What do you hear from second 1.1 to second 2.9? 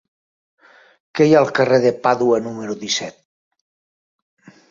Què hi ha al carrer de Pàdua número